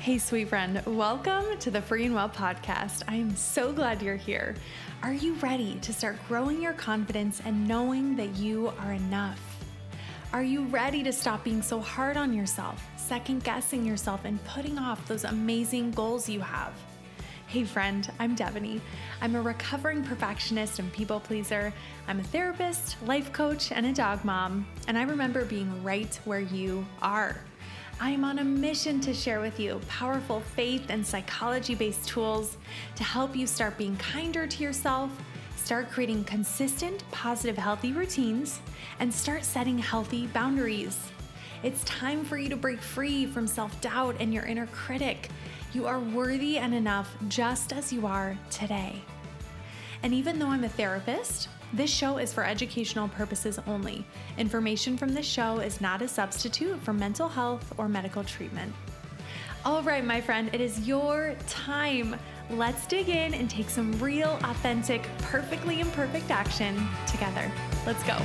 [0.00, 3.02] Hey, sweet friend, welcome to the Free and Well podcast.
[3.06, 4.54] I am so glad you're here.
[5.02, 9.62] Are you ready to start growing your confidence and knowing that you are enough?
[10.32, 14.78] Are you ready to stop being so hard on yourself, second guessing yourself, and putting
[14.78, 16.72] off those amazing goals you have?
[17.46, 18.80] Hey, friend, I'm Devoney.
[19.20, 21.74] I'm a recovering perfectionist and people pleaser.
[22.08, 26.40] I'm a therapist, life coach, and a dog mom, and I remember being right where
[26.40, 27.36] you are.
[28.02, 32.56] I am on a mission to share with you powerful faith and psychology based tools
[32.96, 35.10] to help you start being kinder to yourself,
[35.54, 38.60] start creating consistent, positive, healthy routines,
[39.00, 40.98] and start setting healthy boundaries.
[41.62, 45.28] It's time for you to break free from self doubt and your inner critic.
[45.74, 49.02] You are worthy and enough just as you are today.
[50.02, 54.04] And even though I'm a therapist, this show is for educational purposes only.
[54.38, 58.72] Information from this show is not a substitute for mental health or medical treatment.
[59.64, 62.16] All right, my friend, it is your time.
[62.50, 67.52] Let's dig in and take some real, authentic, perfectly imperfect action together.
[67.86, 68.16] Let's go.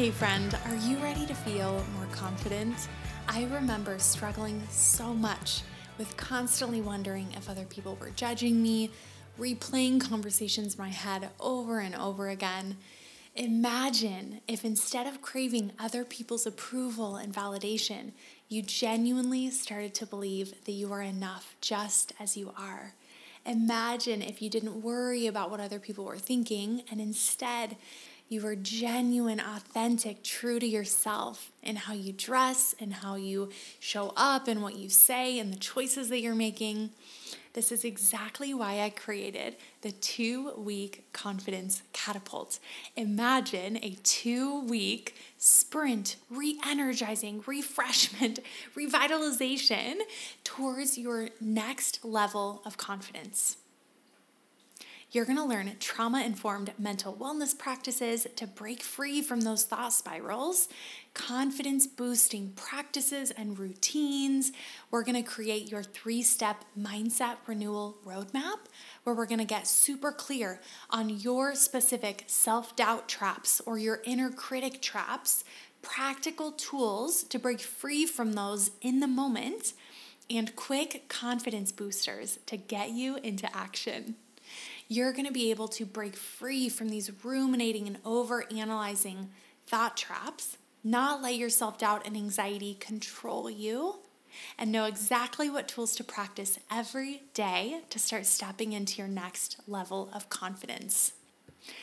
[0.00, 2.88] Hey, friend, are you ready to feel more confident?
[3.28, 5.60] I remember struggling so much
[5.98, 8.88] with constantly wondering if other people were judging me,
[9.38, 12.78] replaying conversations in my head over and over again.
[13.36, 18.12] Imagine if instead of craving other people's approval and validation,
[18.48, 22.94] you genuinely started to believe that you are enough just as you are.
[23.44, 27.76] Imagine if you didn't worry about what other people were thinking and instead
[28.30, 33.50] you are genuine, authentic, true to yourself in how you dress and how you
[33.80, 36.90] show up and what you say and the choices that you're making.
[37.54, 42.60] This is exactly why I created the two week confidence catapult.
[42.94, 48.38] Imagine a two week sprint, re energizing, refreshment,
[48.76, 49.96] revitalization
[50.44, 53.56] towards your next level of confidence.
[55.12, 59.92] You're going to learn trauma informed mental wellness practices to break free from those thought
[59.92, 60.68] spirals,
[61.14, 64.52] confidence boosting practices and routines.
[64.88, 68.58] We're going to create your three step mindset renewal roadmap
[69.02, 70.60] where we're going to get super clear
[70.90, 75.42] on your specific self doubt traps or your inner critic traps,
[75.82, 79.72] practical tools to break free from those in the moment,
[80.30, 84.14] and quick confidence boosters to get you into action
[84.88, 89.30] you're going to be able to break free from these ruminating and over analyzing
[89.66, 93.96] thought traps, not let your self doubt and anxiety control you,
[94.58, 99.60] and know exactly what tools to practice every day to start stepping into your next
[99.66, 101.12] level of confidence.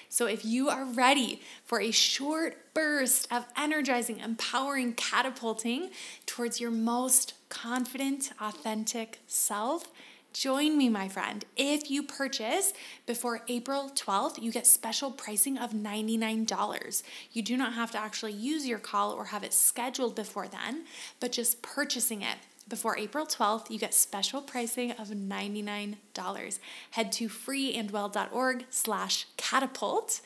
[0.10, 5.92] So, if you are ready for a short burst of energizing, empowering, catapulting
[6.26, 9.88] towards your most confident, authentic self,
[10.34, 11.44] Join me, my friend.
[11.56, 12.74] If you purchase
[13.06, 17.04] before April 12th, you get special pricing of $99.
[17.32, 20.86] You do not have to actually use your call or have it scheduled before then,
[21.20, 22.38] but just purchasing it
[22.68, 26.60] before April 12th, you get special pricing of $99.
[26.92, 30.22] Head to freeandwell.org slash catapult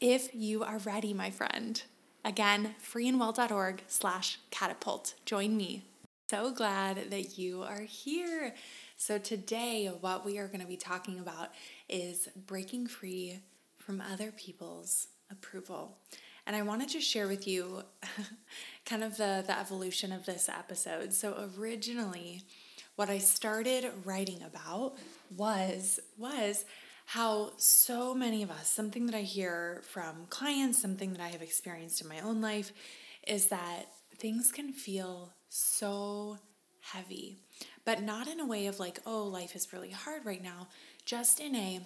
[0.00, 1.80] if you are ready, my friend.
[2.24, 5.14] Again, freeandwell.org slash catapult.
[5.24, 5.84] Join me.
[6.32, 8.54] So glad that you are here.
[8.96, 11.50] So, today, what we are going to be talking about
[11.90, 13.40] is breaking free
[13.76, 15.98] from other people's approval.
[16.46, 17.82] And I wanted to share with you
[18.86, 21.12] kind of the, the evolution of this episode.
[21.12, 22.44] So, originally,
[22.96, 24.94] what I started writing about
[25.36, 26.64] was was
[27.04, 31.42] how so many of us, something that I hear from clients, something that I have
[31.42, 32.72] experienced in my own life,
[33.26, 36.38] is that things can feel so
[36.80, 37.38] heavy
[37.84, 40.68] but not in a way of like, oh, life is really hard right now,
[41.04, 41.80] just in a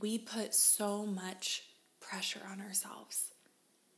[0.00, 1.62] we put so much
[2.00, 3.30] pressure on ourselves,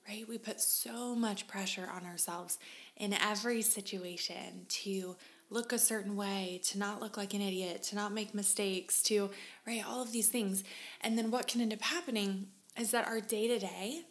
[0.06, 0.28] right?
[0.28, 2.58] We put so much pressure on ourselves
[2.96, 5.16] in every situation to
[5.50, 9.30] look a certain way, to not look like an idiot, to not make mistakes, to,
[9.66, 10.62] right, all of these things.
[11.00, 12.48] And then what can end up happening
[12.78, 14.02] is that our day to day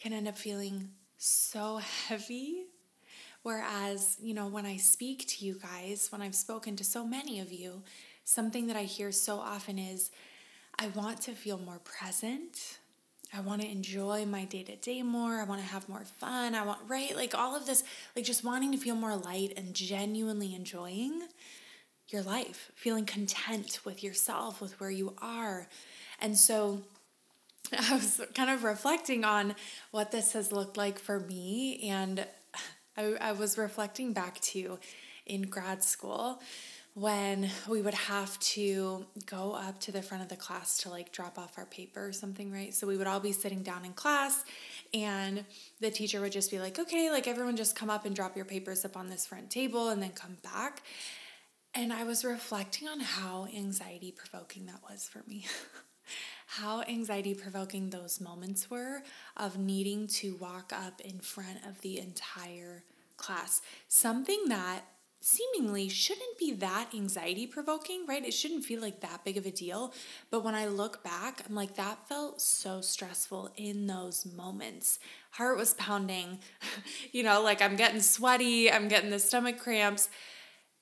[0.00, 1.76] can end up feeling so
[2.08, 2.69] heavy
[3.42, 7.40] Whereas, you know, when I speak to you guys, when I've spoken to so many
[7.40, 7.82] of you,
[8.24, 10.10] something that I hear so often is
[10.78, 12.78] I want to feel more present.
[13.32, 15.40] I want to enjoy my day to day more.
[15.40, 16.54] I want to have more fun.
[16.54, 17.14] I want, right?
[17.16, 17.84] Like all of this,
[18.16, 21.22] like just wanting to feel more light and genuinely enjoying
[22.08, 25.68] your life, feeling content with yourself, with where you are.
[26.20, 26.82] And so
[27.78, 29.54] I was kind of reflecting on
[29.92, 31.88] what this has looked like for me.
[31.88, 32.26] And
[33.00, 34.78] I, I was reflecting back to
[35.24, 36.42] in grad school
[36.94, 41.12] when we would have to go up to the front of the class to like
[41.12, 42.74] drop off our paper or something, right?
[42.74, 44.44] So we would all be sitting down in class
[44.92, 45.44] and
[45.80, 48.44] the teacher would just be like, okay, like everyone just come up and drop your
[48.44, 50.82] papers up on this front table and then come back.
[51.74, 55.46] And I was reflecting on how anxiety provoking that was for me.
[56.54, 59.04] how anxiety provoking those moments were
[59.36, 62.82] of needing to walk up in front of the entire
[63.16, 63.62] class.
[63.86, 64.80] Something that
[65.20, 68.26] seemingly shouldn't be that anxiety provoking, right?
[68.26, 69.94] It shouldn't feel like that big of a deal.
[70.32, 74.98] But when I look back, I'm like, that felt so stressful in those moments.
[75.30, 76.40] Heart was pounding,
[77.12, 80.08] you know, like I'm getting sweaty, I'm getting the stomach cramps.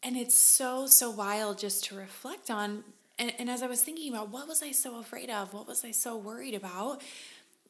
[0.03, 2.85] And it's so, so wild just to reflect on.
[3.19, 5.53] And, and as I was thinking about what was I so afraid of?
[5.53, 7.03] What was I so worried about?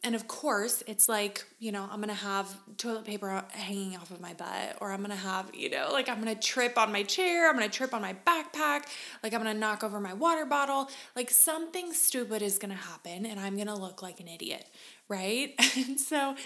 [0.04, 4.20] and of course, it's like, you know, I'm gonna have toilet paper hanging off of
[4.20, 7.48] my butt, or I'm gonna have, you know, like I'm gonna trip on my chair,
[7.48, 8.84] I'm gonna trip on my backpack,
[9.24, 10.88] like I'm gonna knock over my water bottle.
[11.16, 14.66] Like something stupid is gonna happen, and I'm gonna look like an idiot,
[15.08, 15.54] right?
[15.88, 16.36] And so,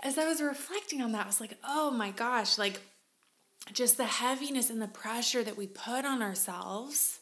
[0.00, 2.80] as I was reflecting on that, I was like, oh my gosh, like
[3.72, 7.20] just the heaviness and the pressure that we put on ourselves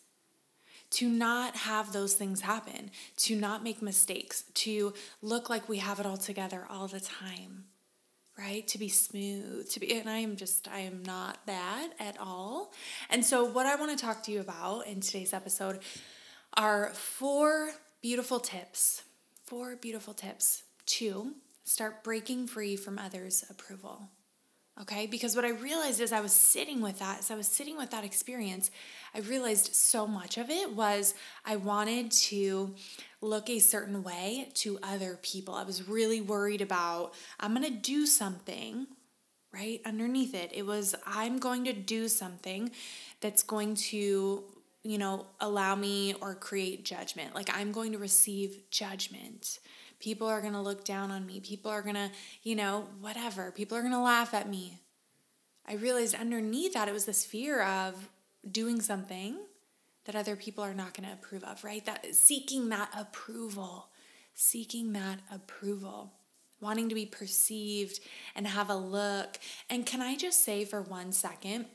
[0.93, 4.93] to not have those things happen, to not make mistakes, to
[5.23, 7.65] look like we have it all together all the time,
[8.39, 8.67] right?
[8.69, 12.73] To be smooth, to be, and I am just, I am not that at all.
[13.09, 15.81] And so, what I want to talk to you about in today's episode
[16.55, 17.71] are four
[18.03, 19.03] beautiful tips,
[19.45, 21.33] four beautiful tips to
[21.65, 24.11] start breaking free from others' approval.
[24.81, 27.77] Okay, because what I realized as I was sitting with that, as I was sitting
[27.77, 28.71] with that experience,
[29.15, 31.15] I realized so much of it was
[31.45, 32.75] I wanted to
[33.21, 35.55] look a certain way to other people.
[35.55, 38.87] I was really worried about, I'm gonna do something,
[39.53, 39.83] right?
[39.85, 42.71] Underneath it, it was, I'm going to do something
[43.21, 44.43] that's going to,
[44.85, 47.35] you know, allow me or create judgment.
[47.35, 49.59] Like I'm going to receive judgment
[50.03, 51.41] People are going to look down on me.
[51.41, 52.11] People are going to,
[52.43, 53.53] you know, whatever.
[53.53, 54.81] People are going to laugh at me.
[55.65, 58.11] I realized underneath that it was this fear of
[58.51, 59.37] doing something
[60.05, 61.87] that other people are not going to approve of, right?
[61.87, 63.91] That seeking that approval,
[64.35, 66.13] seeking that approval,
[66.61, 68.01] wanting to be perceived
[68.35, 69.39] and have a look.
[69.71, 71.67] And can I just say for one second?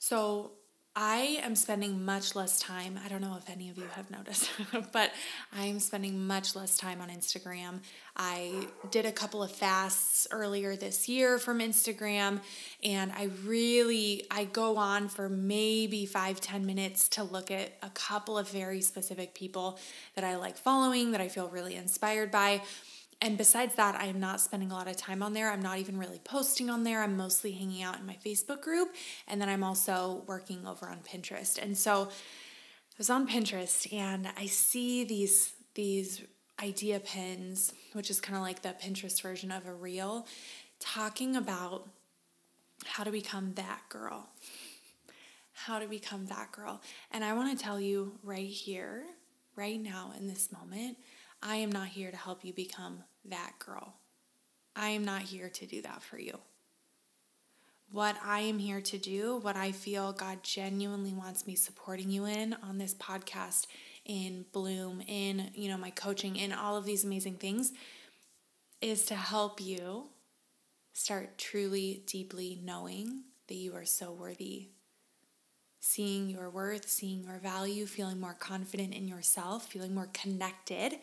[0.00, 0.52] So,
[1.02, 3.00] I am spending much less time.
[3.02, 4.50] I don't know if any of you have noticed,
[4.92, 5.10] but
[5.50, 7.78] I'm spending much less time on Instagram.
[8.18, 12.40] I did a couple of fasts earlier this year from Instagram,
[12.84, 17.88] and I really I go on for maybe five ten minutes to look at a
[17.88, 19.78] couple of very specific people
[20.16, 22.60] that I like following, that I feel really inspired by
[23.22, 25.50] and besides that, I am not spending a lot of time on there.
[25.50, 27.02] I'm not even really posting on there.
[27.02, 28.94] I'm mostly hanging out in my Facebook group.
[29.28, 31.62] And then I'm also working over on Pinterest.
[31.62, 36.22] And so I was on Pinterest and I see these, these
[36.62, 40.26] idea pins, which is kind of like the Pinterest version of a reel,
[40.78, 41.90] talking about
[42.86, 44.30] how to become that girl.
[45.52, 46.80] How to become that girl.
[47.10, 49.04] And I want to tell you right here,
[49.56, 50.96] right now, in this moment,
[51.42, 53.94] I am not here to help you become that girl.
[54.76, 56.38] I am not here to do that for you.
[57.92, 62.24] What I am here to do, what I feel God genuinely wants me supporting you
[62.24, 63.66] in on this podcast,
[64.04, 67.72] in Bloom, in, you know, my coaching, in all of these amazing things,
[68.80, 70.04] is to help you
[70.92, 74.68] start truly, deeply knowing that you are so worthy.
[75.80, 80.98] Seeing your worth, seeing your value, feeling more confident in yourself, feeling more connected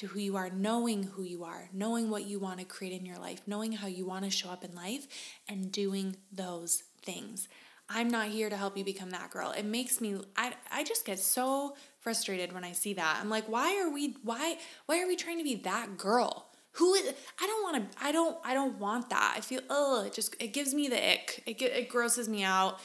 [0.00, 3.04] to who you are, knowing who you are, knowing what you want to create in
[3.04, 5.06] your life, knowing how you want to show up in life,
[5.46, 7.48] and doing those things.
[7.86, 9.52] I'm not here to help you become that girl.
[9.52, 13.18] It makes me I I just get so frustrated when I see that.
[13.20, 16.46] I'm like, why are we why why are we trying to be that girl?
[16.74, 19.34] Who is I don't want to I don't I don't want that.
[19.36, 21.42] I feel oh, it just it gives me the ick.
[21.44, 22.80] It it grosses me out.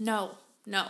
[0.00, 0.38] No.
[0.66, 0.88] No.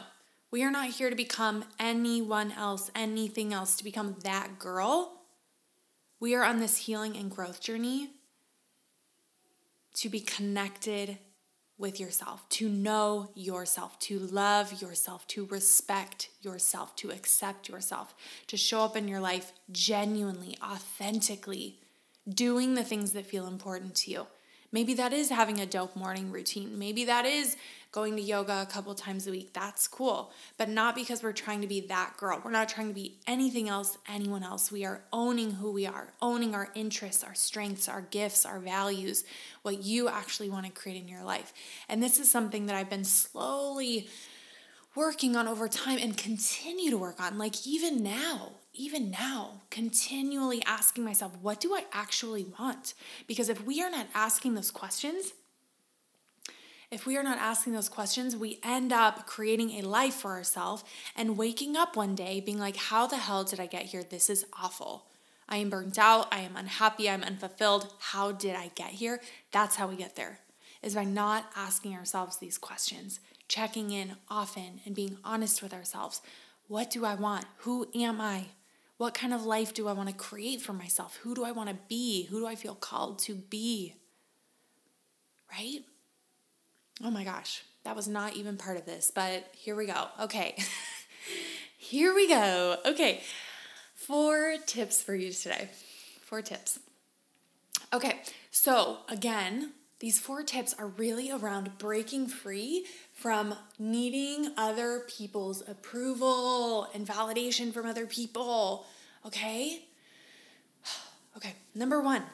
[0.50, 5.23] We are not here to become anyone else, anything else, to become that girl.
[6.19, 8.11] We are on this healing and growth journey
[9.95, 11.19] to be connected
[11.78, 18.14] with yourself, to know yourself, to love yourself, to respect yourself, to accept yourself,
[18.49, 21.78] to show up in your life genuinely, authentically,
[22.28, 24.26] doing the things that feel important to you,
[24.73, 26.78] Maybe that is having a dope morning routine.
[26.78, 27.57] Maybe that is
[27.93, 29.53] going to yoga a couple times a week.
[29.53, 30.33] That's cool.
[30.57, 32.41] But not because we're trying to be that girl.
[32.45, 34.71] We're not trying to be anything else, anyone else.
[34.71, 39.25] We are owning who we are, owning our interests, our strengths, our gifts, our values,
[39.63, 41.53] what you actually want to create in your life.
[41.89, 44.09] And this is something that I've been slowly
[44.95, 47.39] working on over time and continue to work on.
[47.39, 52.95] Like even now, even now, continually asking myself, what do I actually want?
[53.27, 55.33] Because if we are not asking those questions,
[56.91, 60.83] if we are not asking those questions, we end up creating a life for ourselves
[61.15, 64.03] and waking up one day being like, how the hell did I get here?
[64.03, 65.07] This is awful.
[65.49, 66.29] I am burnt out.
[66.33, 67.09] I am unhappy.
[67.09, 67.93] I'm unfulfilled.
[67.99, 69.21] How did I get here?
[69.53, 70.41] That's how we get there,
[70.83, 76.23] is by not asking ourselves these questions, checking in often and being honest with ourselves.
[76.67, 77.47] What do I want?
[77.59, 78.47] Who am I?
[78.97, 81.19] What kind of life do I want to create for myself?
[81.23, 82.25] Who do I want to be?
[82.25, 83.95] Who do I feel called to be?
[85.51, 85.83] Right?
[87.02, 90.09] Oh my gosh, that was not even part of this, but here we go.
[90.21, 90.54] Okay.
[91.78, 92.76] here we go.
[92.85, 93.23] Okay.
[93.95, 95.71] Four tips for you today.
[96.23, 96.78] Four tips.
[97.92, 98.21] Okay.
[98.50, 106.88] So, again, these four tips are really around breaking free from needing other people's approval
[106.95, 108.87] and validation from other people.
[109.26, 109.85] Okay?
[111.37, 112.25] Okay, number one,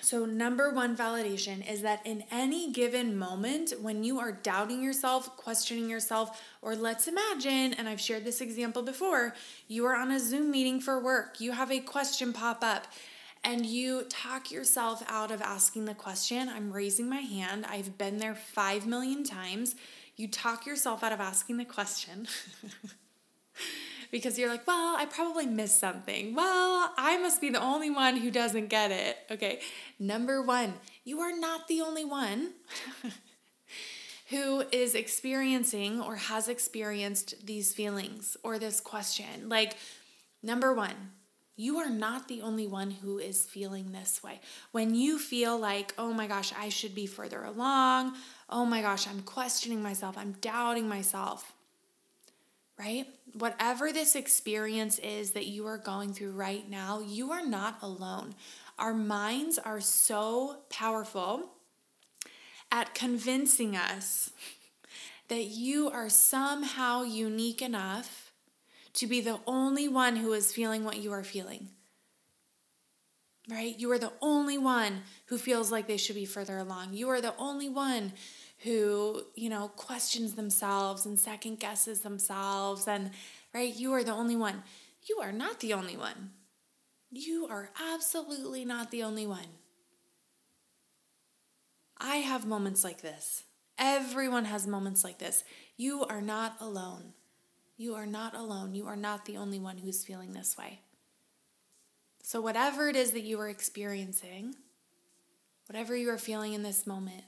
[0.00, 5.36] so, number one validation is that in any given moment, when you are doubting yourself,
[5.36, 9.34] questioning yourself, or let's imagine, and I've shared this example before,
[9.66, 12.86] you are on a Zoom meeting for work, you have a question pop up,
[13.44, 16.48] and you talk yourself out of asking the question.
[16.48, 19.74] I'm raising my hand, I've been there five million times.
[20.16, 22.26] You talk yourself out of asking the question.
[24.10, 26.34] because you're like, well, I probably missed something.
[26.34, 29.18] Well, I must be the only one who doesn't get it.
[29.30, 29.60] Okay,
[29.98, 30.74] number one,
[31.04, 32.52] you are not the only one.
[34.30, 39.48] who is experiencing or has experienced these feelings or this question.
[39.48, 39.74] Like,
[40.42, 41.12] number one,
[41.56, 44.40] you are not the only one who is feeling this way.
[44.70, 48.14] When you feel like, oh my gosh, I should be further along,
[48.50, 51.52] oh my gosh, I'm questioning myself, I'm doubting myself,
[52.78, 53.06] right?
[53.34, 58.34] Whatever this experience is that you are going through right now, you are not alone.
[58.78, 61.50] Our minds are so powerful
[62.70, 64.30] at convincing us
[65.28, 68.32] that you are somehow unique enough
[68.94, 71.68] to be the only one who is feeling what you are feeling.
[73.50, 73.78] Right?
[73.78, 76.92] You are the only one who feels like they should be further along.
[76.92, 78.12] You are the only one
[78.64, 83.10] who, you know, questions themselves and second guesses themselves and
[83.54, 84.62] right, you are the only one.
[85.08, 86.30] You are not the only one.
[87.10, 89.46] You are absolutely not the only one.
[91.98, 93.44] I have moments like this.
[93.78, 95.44] Everyone has moments like this.
[95.76, 97.12] You are not alone.
[97.76, 98.74] You are not alone.
[98.74, 100.80] You are not the only one who's feeling this way.
[102.22, 104.56] So, whatever it is that you are experiencing,
[105.66, 107.24] whatever you are feeling in this moment,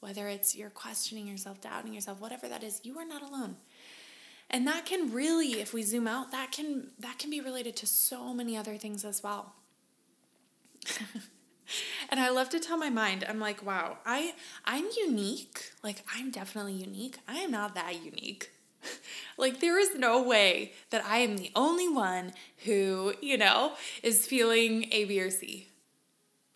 [0.00, 3.56] whether it's you're questioning yourself, doubting yourself, whatever that is, you are not alone.
[4.50, 7.86] And that can really, if we zoom out, that can that can be related to
[7.86, 9.54] so many other things as well.
[12.08, 15.72] and I love to tell my mind, I'm like, wow, I I'm unique.
[15.82, 17.18] Like I'm definitely unique.
[17.26, 18.50] I am not that unique.
[19.36, 22.32] like there is no way that I am the only one
[22.64, 25.67] who, you know, is feeling A, B, or C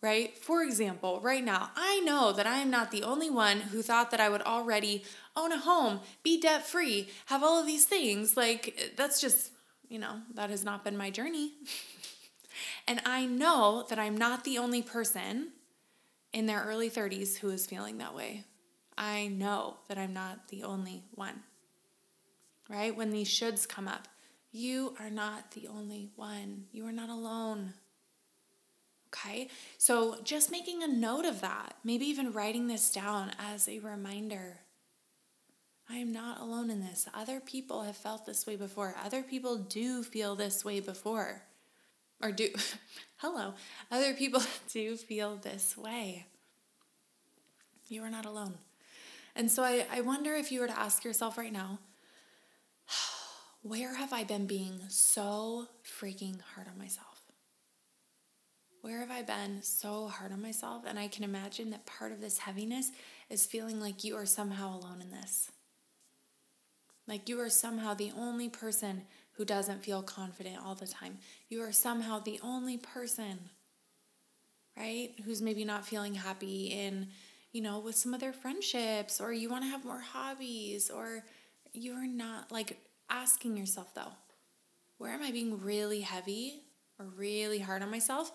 [0.03, 0.37] right?
[0.37, 4.11] For example, right now, I know that I am not the only one who thought
[4.11, 8.35] that I would already own a home, be debt free, have all of these things.
[8.35, 9.51] Like, that's just,
[9.87, 11.53] you know, that has not been my journey.
[12.87, 15.53] and I know that I'm not the only person
[16.33, 18.43] in their early 30s who is feeling that way.
[18.97, 21.43] I know that I'm not the only one,
[22.69, 22.95] right?
[22.95, 24.09] When these shoulds come up,
[24.51, 26.65] you are not the only one.
[26.73, 27.73] You are not alone.
[29.13, 33.79] Okay, so just making a note of that, maybe even writing this down as a
[33.79, 34.61] reminder.
[35.87, 37.07] I am not alone in this.
[37.13, 38.95] Other people have felt this way before.
[39.03, 41.43] Other people do feel this way before.
[42.21, 42.49] Or do,
[43.17, 43.53] hello,
[43.91, 44.41] other people
[44.73, 46.25] do feel this way.
[47.89, 48.55] You are not alone.
[49.35, 51.77] And so I, I wonder if you were to ask yourself right now,
[53.61, 57.12] where have I been being so freaking hard on myself?
[58.83, 60.83] Where have I been so hard on myself?
[60.85, 62.91] And I can imagine that part of this heaviness
[63.29, 65.49] is feeling like you are somehow alone in this.
[67.07, 69.03] Like you are somehow the only person
[69.37, 71.19] who doesn't feel confident all the time.
[71.47, 73.39] You are somehow the only person
[74.77, 75.11] right?
[75.23, 77.07] Who's maybe not feeling happy in,
[77.51, 81.23] you know, with some of their friendships, or you want to have more hobbies, or
[81.73, 84.11] you're not like asking yourself though,
[84.97, 86.63] where am I being really heavy
[86.99, 88.31] or really hard on myself?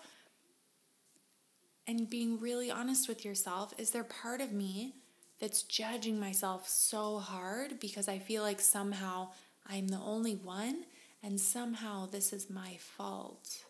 [1.89, 4.93] And being really honest with yourself, is there part of me
[5.39, 9.29] that's judging myself so hard because I feel like somehow
[9.67, 10.85] I'm the only one
[11.23, 13.63] and somehow this is my fault?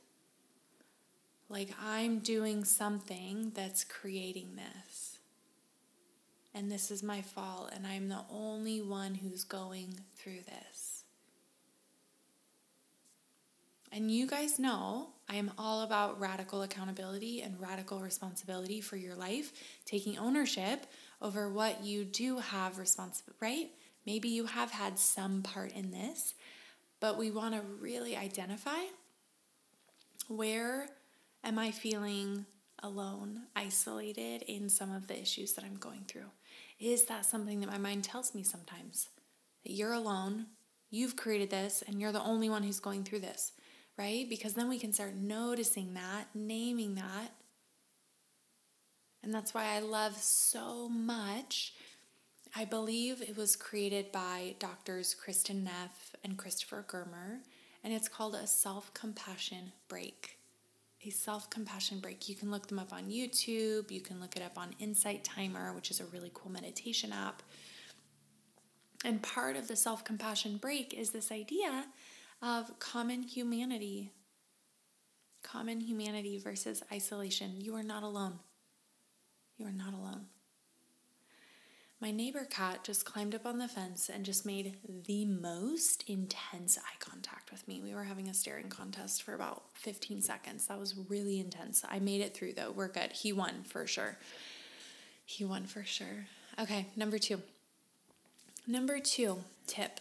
[1.48, 5.20] Like I'm doing something that's creating this.
[6.54, 10.99] And this is my fault, and I'm the only one who's going through this.
[13.92, 19.16] And you guys know I am all about radical accountability and radical responsibility for your
[19.16, 19.52] life,
[19.86, 20.86] taking ownership
[21.22, 23.70] over what you do have responsibility, right?
[24.06, 26.34] Maybe you have had some part in this,
[27.00, 28.80] but we want to really identify
[30.28, 30.90] where
[31.44, 32.46] Am I feeling
[32.84, 36.32] alone, isolated in some of the issues that I'm going through?
[36.80, 39.10] Is that something that my mind tells me sometimes?
[39.64, 40.48] That you're alone,
[40.90, 43.54] you've created this, and you're the only one who's going through this,
[44.00, 44.28] right?
[44.30, 47.34] Because then we can start noticing that, naming that.
[49.22, 51.74] And that's why I love so much.
[52.56, 57.42] I believe it was created by doctors Kristin Neff and Christopher Germer,
[57.84, 60.40] and it's called a self compassion break
[61.06, 62.28] a self compassion break.
[62.28, 63.92] You can look them up on YouTube.
[63.92, 67.42] You can look it up on Insight Timer, which is a really cool meditation app.
[69.06, 71.86] And part of the self compassion break is this idea
[72.42, 74.12] of common humanity.
[75.44, 77.56] Common humanity versus isolation.
[77.58, 78.40] You are not alone.
[79.58, 80.26] You are not alone.
[82.02, 86.78] My neighbor cat just climbed up on the fence and just made the most intense
[86.78, 87.82] eye contact with me.
[87.82, 90.68] We were having a staring contest for about 15 seconds.
[90.68, 91.84] That was really intense.
[91.90, 92.72] I made it through though.
[92.72, 93.12] We're good.
[93.12, 94.18] He won for sure.
[95.26, 96.28] He won for sure.
[96.58, 97.42] Okay, number two.
[98.66, 100.00] Number two tip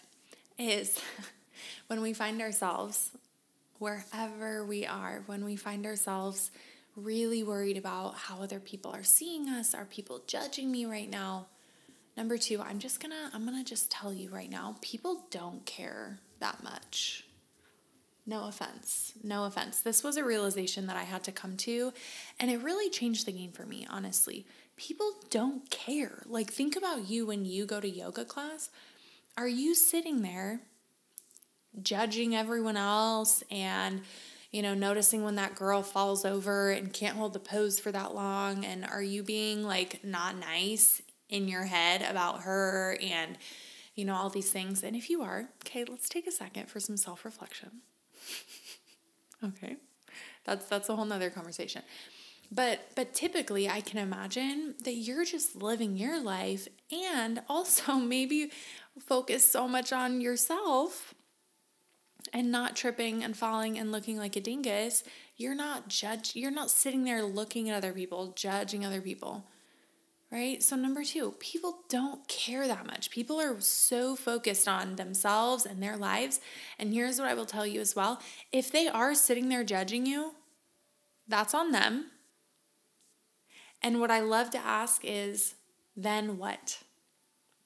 [0.56, 1.00] is
[1.86, 3.10] when we find ourselves
[3.78, 6.50] wherever we are, when we find ourselves
[6.96, 11.46] really worried about how other people are seeing us, are people judging me right now?
[12.16, 16.18] Number two, I'm just gonna, I'm gonna just tell you right now, people don't care
[16.40, 17.24] that much.
[18.26, 19.14] No offense.
[19.22, 19.80] No offense.
[19.80, 21.92] This was a realization that I had to come to,
[22.38, 24.44] and it really changed the game for me, honestly.
[24.76, 26.22] People don't care.
[26.26, 28.68] Like, think about you when you go to yoga class.
[29.36, 30.60] Are you sitting there
[31.82, 34.02] judging everyone else and,
[34.50, 38.14] you know, noticing when that girl falls over and can't hold the pose for that
[38.14, 38.64] long?
[38.64, 43.38] And are you being like not nice in your head about her and
[43.94, 44.82] you know all these things?
[44.82, 47.70] And if you are okay let's take a second for some self-reflection.
[49.44, 49.76] Okay.
[50.44, 51.82] That's that's a whole nother conversation.
[52.50, 58.50] But but typically i can imagine that you're just living your life and also maybe
[58.98, 61.14] focus so much on yourself
[62.32, 65.04] and not tripping and falling and looking like a dingus
[65.36, 69.44] you're not judge you're not sitting there looking at other people judging other people
[70.30, 70.62] right?
[70.62, 73.10] So, number two, people don't care that much.
[73.10, 76.40] People are so focused on themselves and their lives.
[76.78, 78.20] And here's what I will tell you as well
[78.52, 80.34] if they are sitting there judging you,
[81.26, 82.06] that's on them.
[83.82, 85.54] And what I love to ask is,
[85.96, 86.82] then what?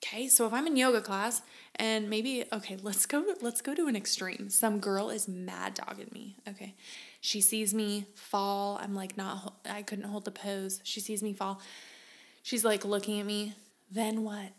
[0.03, 1.43] Okay, so if I'm in yoga class
[1.77, 4.51] and maybe okay, let's go let's go to an extreme.
[4.51, 6.37] Some girl is mad dogging me.
[6.49, 6.75] Okay.
[7.21, 8.79] She sees me fall.
[8.83, 10.81] I'm like not I couldn't hold the pose.
[10.83, 11.61] She sees me fall.
[12.43, 13.55] She's like looking at me.
[13.91, 14.53] Then what?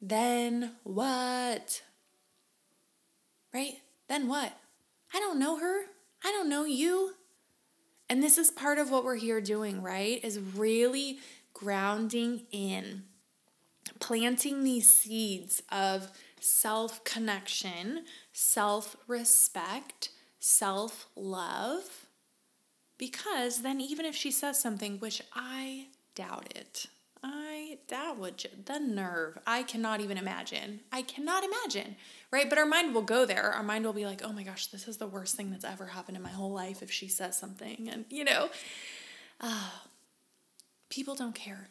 [0.00, 1.82] Then what?
[3.54, 3.74] Right?
[4.08, 4.52] Then what?
[5.14, 5.82] I don't know her.
[6.24, 7.14] I don't know you.
[8.08, 10.22] And this is part of what we're here doing, right?
[10.24, 11.18] Is really
[11.54, 13.04] grounding in,
[14.02, 16.10] planting these seeds of
[16.40, 20.10] self connection, self respect,
[20.40, 22.06] self love.
[22.98, 26.86] Because then, even if she says something, which I doubt it.
[27.24, 29.38] I that would the nerve.
[29.46, 30.80] I cannot even imagine.
[30.90, 31.94] I cannot imagine.
[32.32, 32.48] Right?
[32.48, 33.52] But our mind will go there.
[33.52, 35.86] Our mind will be like, "Oh my gosh, this is the worst thing that's ever
[35.86, 38.50] happened in my whole life if she says something." And you know,
[39.40, 39.70] uh,
[40.90, 41.68] people don't care.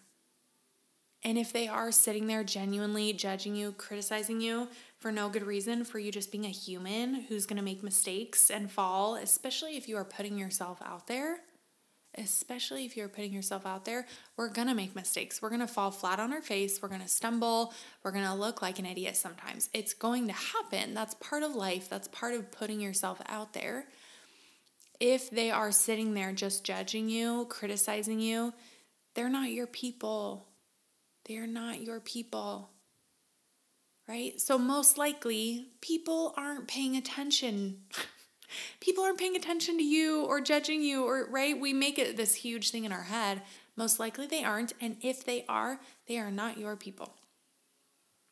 [1.24, 5.84] And if they are sitting there genuinely judging you, criticizing you for no good reason,
[5.84, 9.98] for you just being a human who's to make mistakes and fall, especially if you
[9.98, 11.38] are putting yourself out there,
[12.18, 15.42] especially if you're putting yourself out there, we're gonna make mistakes.
[15.42, 16.82] We're gonna fall flat on our face.
[16.82, 17.74] We're gonna stumble.
[18.04, 19.70] We're gonna look like an idiot sometimes.
[19.74, 20.94] It's going to happen.
[20.96, 21.88] That's part of life.
[21.88, 23.86] That's part of putting yourself out there.
[25.00, 28.54] if they are sitting there just judging you, criticizing you,
[29.16, 30.46] they're not your people.
[31.32, 32.72] They are not your people.
[34.06, 34.42] Right?
[34.42, 37.84] So, most likely, people aren't paying attention.
[38.82, 41.58] people aren't paying attention to you or judging you, or, right?
[41.58, 43.44] We make it this huge thing in our head.
[43.78, 44.74] Most likely, they aren't.
[44.82, 47.14] And if they are, they are not your people.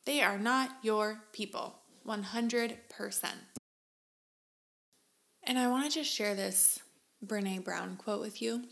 [0.06, 1.76] They are not your people.
[2.06, 3.26] 100%.
[5.46, 6.80] And I want to just share this
[7.26, 8.66] Brene Brown quote with you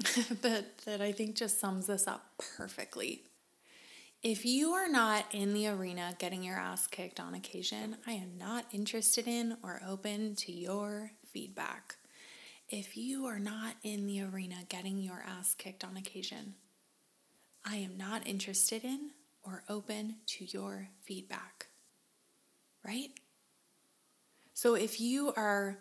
[0.42, 3.22] that, that I think just sums this up perfectly.
[4.22, 8.38] If you are not in the arena getting your ass kicked on occasion, I am
[8.38, 11.96] not interested in or open to your feedback.
[12.70, 16.54] If you are not in the arena getting your ass kicked on occasion,
[17.64, 19.10] I am not interested in
[19.42, 21.66] or open to your feedback.
[22.82, 23.10] Right?
[24.54, 25.78] So if you are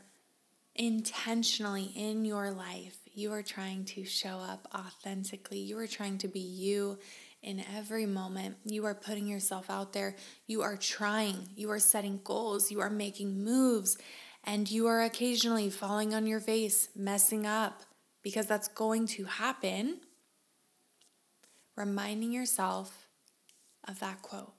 [0.76, 6.28] intentionally in your life, you are trying to show up authentically, you are trying to
[6.28, 6.98] be you
[7.44, 8.56] in every moment.
[8.66, 10.16] You are putting yourself out there.
[10.48, 11.50] You are trying.
[11.56, 12.72] You are setting goals.
[12.72, 13.98] You are making moves.
[14.46, 17.84] And you are occasionally falling on your face, messing up,
[18.24, 20.00] because that's going to happen.
[21.76, 23.08] Reminding yourself
[23.88, 24.54] of that quote,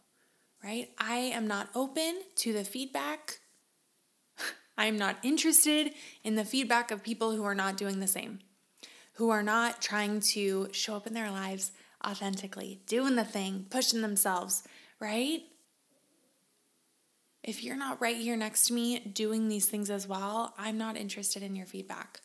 [0.63, 0.91] right?
[0.99, 3.41] I am not open to the feedback.
[4.79, 8.41] I am not interested in the feedback of people who are not doing the same,
[9.15, 11.73] who are not trying to show up in their lives
[12.05, 14.63] authentically, doing the thing, pushing themselves,
[15.01, 15.43] right?
[17.43, 20.97] If you're not right here next to me doing these things as well, I'm not
[20.97, 22.21] interested in your feedback.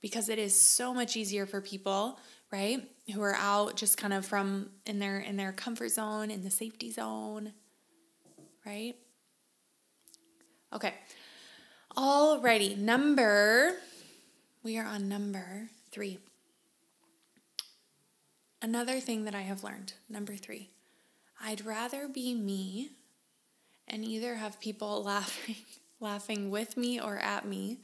[0.00, 2.18] Because it is so much easier for people,
[2.52, 6.44] right, who are out just kind of from in their in their comfort zone, in
[6.44, 7.54] the safety zone,
[8.66, 8.94] right?
[10.74, 10.92] Okay.
[11.96, 13.76] Alrighty, number
[14.64, 16.18] we are on number 3.
[18.62, 20.70] Another thing that I have learned, number three,
[21.38, 22.92] I'd rather be me
[23.86, 25.56] and either have people laughing,
[26.00, 27.80] laughing with me or at me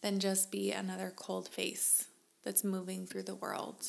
[0.00, 2.06] than just be another cold face
[2.44, 3.84] that's moving through the world.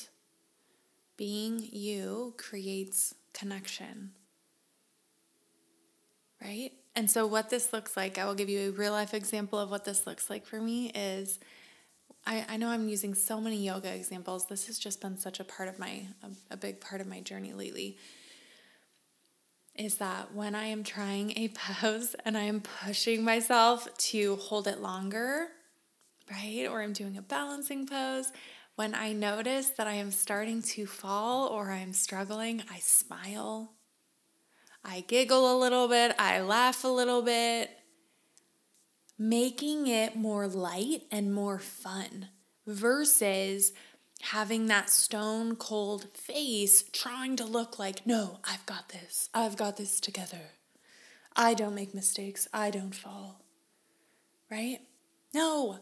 [1.15, 4.11] Being you creates connection,
[6.43, 6.71] right?
[6.93, 9.71] And so, what this looks like, I will give you a real life example of
[9.71, 11.39] what this looks like for me is
[12.27, 14.47] I, I know I'm using so many yoga examples.
[14.47, 17.21] This has just been such a part of my, a, a big part of my
[17.21, 17.97] journey lately.
[19.75, 21.47] Is that when I am trying a
[21.79, 25.47] pose and I am pushing myself to hold it longer,
[26.29, 26.67] right?
[26.69, 28.33] Or I'm doing a balancing pose,
[28.75, 33.71] when I notice that I am starting to fall or I'm struggling, I smile.
[34.83, 37.71] I giggle a little bit, I laugh a little bit,
[39.17, 42.29] making it more light and more fun
[42.65, 43.73] versus
[44.21, 49.29] having that stone cold face trying to look like, no, I've got this.
[49.33, 50.51] I've got this together.
[51.35, 52.47] I don't make mistakes.
[52.53, 53.41] I don't fall.
[54.49, 54.79] Right?
[55.33, 55.79] No.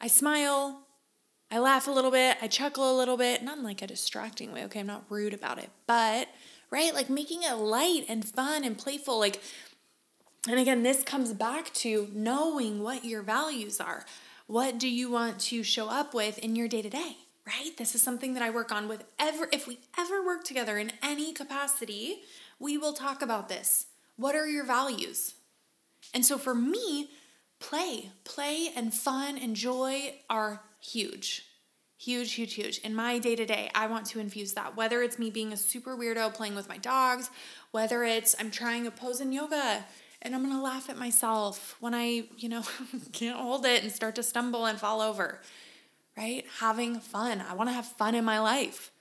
[0.00, 0.86] I smile.
[1.50, 2.36] I laugh a little bit.
[2.42, 3.42] I chuckle a little bit.
[3.42, 4.64] Not in like a distracting way.
[4.64, 5.70] Okay, I'm not rude about it.
[5.86, 6.28] But,
[6.70, 6.94] right?
[6.94, 9.18] Like making it light and fun and playful.
[9.18, 9.40] Like,
[10.48, 14.04] and again, this comes back to knowing what your values are.
[14.48, 17.76] What do you want to show up with in your day to day, right?
[17.76, 20.92] This is something that I work on with ever, if we ever work together in
[21.00, 22.22] any capacity,
[22.58, 23.86] we will talk about this.
[24.16, 25.34] What are your values?
[26.12, 27.10] And so for me,
[27.60, 31.46] play, play and fun and joy are huge.
[31.98, 32.78] Huge, huge, huge.
[32.78, 34.76] In my day to day, I want to infuse that.
[34.76, 37.30] Whether it's me being a super weirdo playing with my dogs,
[37.70, 39.84] whether it's I'm trying a pose in yoga
[40.22, 42.62] and I'm going to laugh at myself when I, you know,
[43.12, 45.40] can't hold it and start to stumble and fall over,
[46.16, 46.44] right?
[46.60, 47.42] Having fun.
[47.46, 48.92] I want to have fun in my life.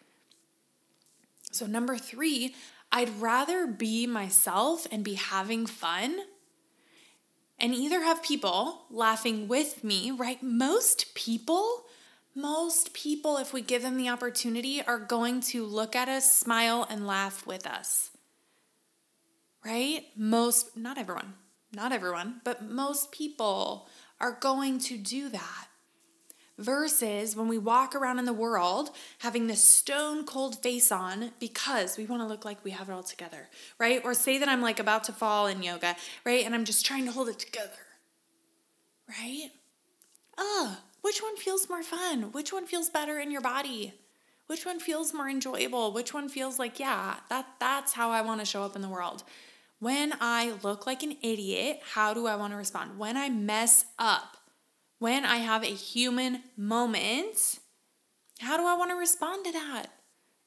[1.51, 2.55] So, number three,
[2.91, 6.17] I'd rather be myself and be having fun
[7.59, 10.41] and either have people laughing with me, right?
[10.41, 11.83] Most people,
[12.33, 16.87] most people, if we give them the opportunity, are going to look at us, smile,
[16.89, 18.10] and laugh with us
[19.65, 20.05] right?
[20.15, 21.33] Most, not everyone,
[21.73, 23.87] not everyone, but most people
[24.19, 25.67] are going to do that.
[26.57, 31.97] Versus when we walk around in the world having this stone cold face on because
[31.97, 34.01] we want to look like we have it all together, right?
[34.03, 36.45] Or say that I'm like about to fall in yoga, right?
[36.45, 37.71] And I'm just trying to hold it together,
[39.09, 39.49] right?
[40.37, 42.31] Uh, which one feels more fun?
[42.31, 43.93] Which one feels better in your body?
[44.45, 45.93] Which one feels more enjoyable?
[45.93, 48.89] Which one feels like, yeah, that that's how I want to show up in the
[48.89, 49.23] world.
[49.81, 52.99] When I look like an idiot, how do I want to respond?
[52.99, 54.37] When I mess up,
[55.01, 57.57] When I have a human moment,
[58.39, 59.87] how do I want to respond to that?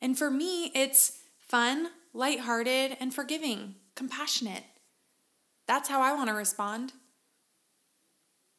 [0.01, 4.63] And for me, it's fun, lighthearted, and forgiving, compassionate.
[5.67, 6.93] That's how I want to respond.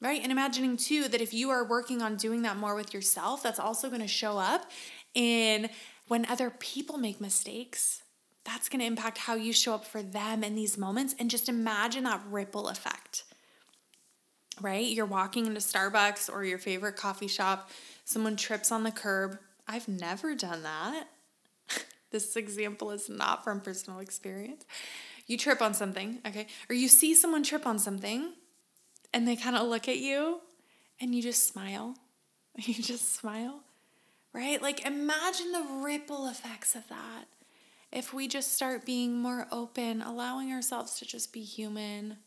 [0.01, 0.21] Right?
[0.21, 3.57] And imagining too that if you are working on doing that more with yourself, that's
[3.57, 4.69] also going to show up
[5.13, 5.69] in
[6.09, 8.01] when other people make mistakes.
[8.45, 11.15] That's going to impact how you show up for them in these moments.
[11.19, 13.23] And just imagine that ripple effect.
[14.61, 14.85] Right?
[14.85, 17.69] You're walking into Starbucks or your favorite coffee shop,
[18.05, 19.37] someone trips on the curb.
[19.67, 21.07] I've never done that.
[22.11, 24.63] this example is not from personal experience.
[25.27, 26.47] You trip on something, okay?
[26.69, 28.33] Or you see someone trip on something
[29.11, 30.39] and they kind of look at you
[31.01, 31.95] and you just smile.
[32.57, 33.63] You just smile,
[34.31, 34.61] right?
[34.61, 37.25] Like imagine the ripple effects of that.
[37.95, 42.17] If we just start being more open, allowing ourselves to just be human,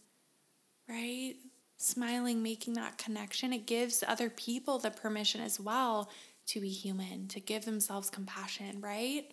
[0.89, 1.35] right?
[1.77, 6.11] Smiling, making that connection, it gives other people the permission as well
[6.47, 9.31] to be human, to give themselves compassion, right?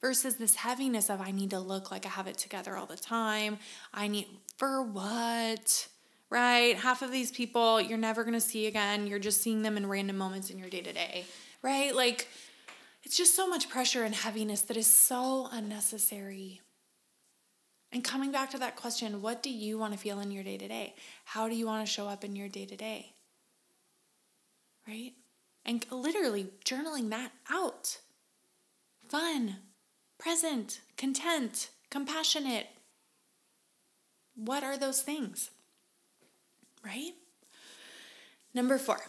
[0.00, 2.96] Versus this heaviness of I need to look like I have it together all the
[2.96, 3.58] time.
[3.94, 5.88] I need, for what?
[6.30, 6.76] right?
[6.76, 9.06] Half of these people you're never to see again.
[9.06, 11.24] You're just seeing them in random moments in your day to day,
[11.62, 11.94] right?
[11.94, 12.28] Like,
[13.02, 16.60] it's just so much pressure and heaviness that is so unnecessary.
[17.92, 20.56] And coming back to that question, what do you want to feel in your day
[20.56, 20.94] to day?
[21.24, 23.14] How do you want to show up in your day to day?
[24.86, 25.12] Right?
[25.64, 27.98] And literally journaling that out.
[29.08, 29.56] Fun,
[30.18, 32.68] present, content, compassionate.
[34.36, 35.50] What are those things?
[36.84, 37.12] right?
[38.54, 39.00] Number four.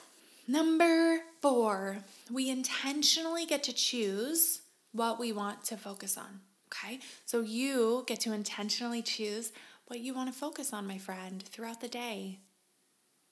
[0.52, 4.60] Number four, we intentionally get to choose
[4.92, 6.42] what we want to focus on.
[6.68, 7.00] Okay.
[7.26, 9.54] So you get to intentionally choose
[9.88, 12.40] what you want to focus on, my friend, throughout the day.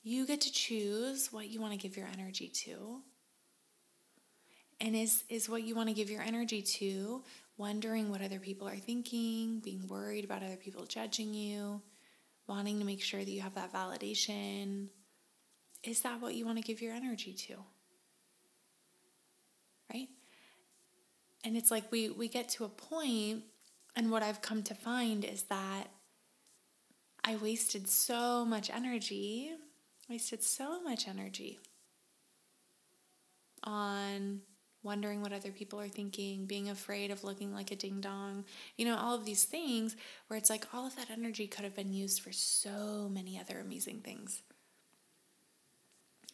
[0.02, 3.02] You get to choose what you want to give your energy to.
[4.80, 7.22] And is, is what you want to give your energy to
[7.58, 11.82] wondering what other people are thinking, being worried about other people judging you,
[12.48, 14.88] wanting to make sure that you have that validation.
[15.84, 17.56] Is that what you want to give your energy to?
[19.92, 20.10] Right?
[21.44, 23.44] And it's like we we get to a point
[23.96, 25.88] and what I've come to find is that
[27.24, 29.52] I wasted so much energy,
[30.10, 31.60] wasted so much energy
[33.64, 34.42] on
[34.84, 38.46] wondering what other people are thinking, being afraid of looking like a ding dong,
[38.78, 39.96] you know, all of these things
[40.28, 43.60] where it's like all of that energy could have been used for so many other
[43.60, 44.42] amazing things.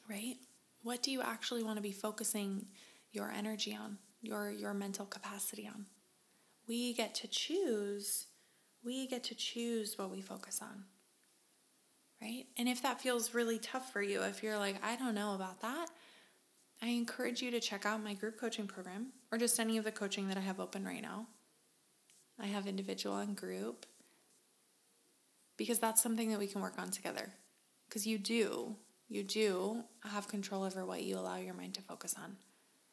[0.10, 0.36] Right?
[0.84, 2.68] What do you actually want to be focusing
[3.12, 5.86] your energy on, your your mental capacity on?
[6.68, 8.28] We get to choose.
[8.84, 10.86] We get to choose what we focus on.
[12.22, 12.46] Right?
[12.58, 15.62] And if that feels really tough for you, if you're like, I don't know about
[15.62, 15.88] that,
[16.82, 19.92] I encourage you to check out my group coaching program or just any of the
[19.92, 21.28] coaching that I have open right now.
[22.40, 23.86] I have individual and group
[25.58, 27.32] because that's something that we can work on together.
[27.88, 28.76] Because you do,
[29.08, 32.38] you do have control over what you allow your mind to focus on.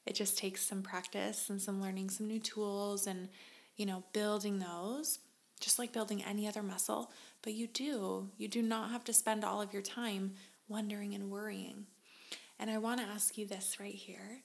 [0.05, 3.29] It just takes some practice and some learning some new tools and,
[3.77, 5.21] you know, building those,
[5.61, 7.13] just like building any other muscle.
[7.43, 10.33] But you do, you do not have to spend all of your time
[10.69, 11.87] wondering and worrying.
[12.59, 14.43] And I want to ask you this right here.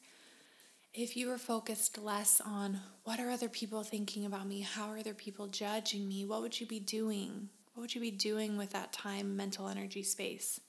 [0.94, 4.62] If you were focused less on what are other people thinking about me?
[4.62, 6.26] How are other people judging me?
[6.26, 7.50] What would you be doing?
[7.74, 10.60] What would you be doing with that time, mental energy space?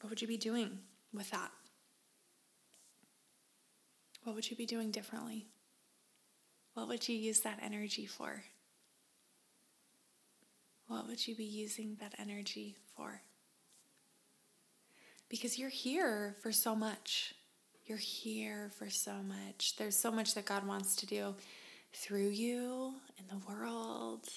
[0.00, 0.78] What would you be doing
[1.12, 1.50] with that?
[4.24, 5.46] What would you be doing differently?
[6.74, 8.42] What would you use that energy for?
[10.86, 13.22] What would you be using that energy for?
[15.30, 17.34] because you're here for so much.
[17.86, 19.76] You're here for so much.
[19.78, 21.34] There's so much that God wants to do
[21.94, 24.28] through you in the world,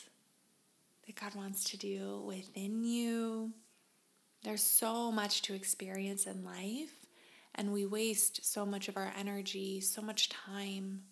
[1.05, 3.51] that God wants to do within you.
[4.43, 6.93] There's so much to experience in life,
[7.55, 11.03] and we waste so much of our energy, so much time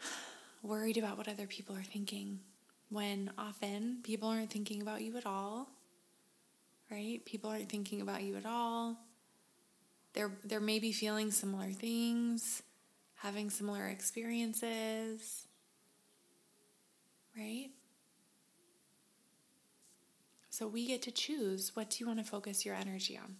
[0.62, 2.40] worried about what other people are thinking
[2.88, 5.68] when often people aren't thinking about you at all
[6.92, 7.24] right?
[7.24, 8.98] People aren't thinking about you at all.
[10.12, 12.62] They're, they're maybe feeling similar things,
[13.14, 15.46] having similar experiences,
[17.36, 17.70] right?
[20.62, 23.34] So we get to choose what do you want to focus your energy on.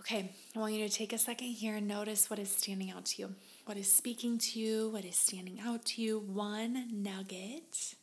[0.00, 3.06] Okay, I want you to take a second here and notice what is standing out
[3.06, 3.34] to you.
[3.64, 4.90] What is speaking to you?
[4.90, 6.18] What is standing out to you?
[6.18, 7.94] One nugget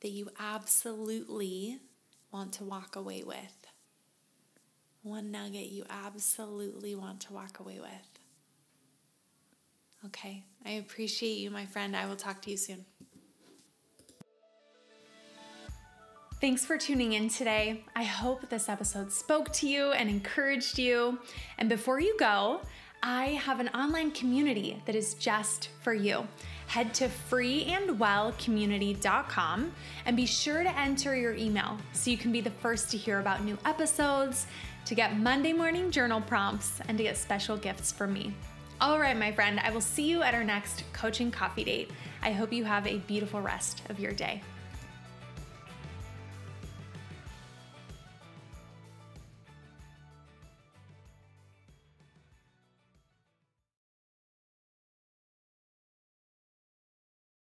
[0.00, 1.80] that you absolutely
[2.32, 3.66] want to walk away with.
[5.02, 8.08] one nugget you absolutely want to walk away with.
[10.06, 11.94] Okay, I appreciate you, my friend.
[11.94, 12.86] I will talk to you soon.
[16.38, 17.82] Thanks for tuning in today.
[17.96, 21.18] I hope this episode spoke to you and encouraged you.
[21.56, 22.60] And before you go,
[23.02, 26.28] I have an online community that is just for you.
[26.66, 29.72] Head to freeandwellcommunity.com
[30.04, 33.20] and be sure to enter your email so you can be the first to hear
[33.20, 34.46] about new episodes,
[34.84, 38.34] to get Monday morning journal prompts, and to get special gifts from me.
[38.78, 41.90] All right, my friend, I will see you at our next coaching coffee date.
[42.20, 44.42] I hope you have a beautiful rest of your day.